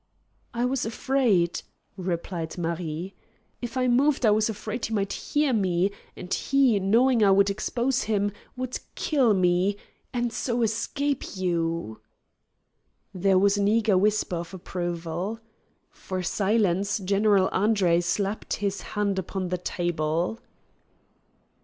"I 0.51 0.65
was 0.65 0.83
afraid," 0.83 1.61
replied 1.95 2.57
Marie. 2.57 3.13
"If 3.61 3.77
I 3.77 3.87
moved 3.87 4.25
I 4.25 4.31
was 4.31 4.49
afraid 4.49 4.85
he 4.87 4.93
might 4.95 5.13
hear 5.13 5.53
me, 5.53 5.91
and 6.17 6.33
he, 6.33 6.79
knowing 6.79 7.21
I 7.23 7.29
would 7.29 7.51
expose 7.51 8.05
him, 8.05 8.31
would 8.57 8.79
kill 8.95 9.35
me 9.35 9.77
and 10.11 10.33
so 10.33 10.63
escape 10.63 11.35
you!" 11.37 12.01
There 13.13 13.37
was 13.37 13.59
an 13.59 13.67
eager 13.67 13.95
whisper 13.95 14.37
of 14.37 14.55
approval. 14.55 15.39
For 15.91 16.23
silence, 16.23 16.97
General 16.97 17.47
Andre 17.51 18.01
slapped 18.01 18.55
his 18.55 18.81
hand 18.97 19.19
upon 19.19 19.49
the 19.49 19.59
table. 19.59 20.39